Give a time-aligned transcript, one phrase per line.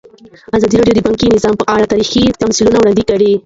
[0.57, 3.31] ازادي راډیو د بانکي نظام په اړه تاریخي تمثیلونه وړاندې کړي.